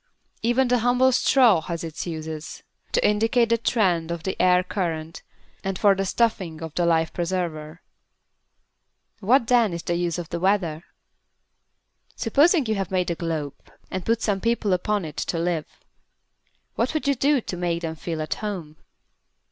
[0.41, 5.21] Even the humble straw has its uses to indicate the trend of the air current
[5.63, 7.83] and for the stuffing of the life preserver.
[9.19, 10.83] What then is the use of the Weather?
[12.15, 13.53] Supposing you have made a globe
[13.91, 15.67] and put some people upon it to live.
[16.73, 18.77] What would you do to make them feel at home?